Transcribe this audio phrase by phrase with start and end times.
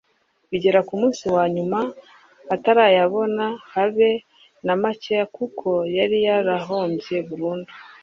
[0.49, 1.79] bigera ku munsi wa nyuma
[2.55, 4.09] atarayabona habe
[4.65, 7.71] na makeya kuko yari yarahombye burundu